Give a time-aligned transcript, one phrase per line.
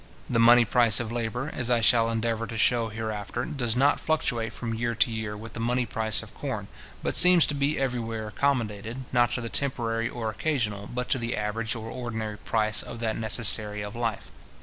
[0.27, 4.51] The money price of labour, as I shall endeavour to shew hereafter, does not fluctuate
[4.51, 6.67] from year to year with the money price of corn,
[7.03, 11.37] but seems to be everywhere accommodated, not to the temporary or occasional, but to the
[11.37, 14.31] average or ordinary price of that necessary of life.